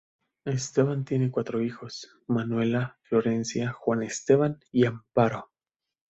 [0.45, 5.51] Esteban tiene cuatro hijos, Manuela, Florencia, Juan Esteban y Amparo.